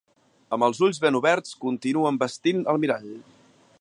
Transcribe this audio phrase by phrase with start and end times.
[0.55, 3.13] Amb els ulls ben oberts continua envestint el mirall.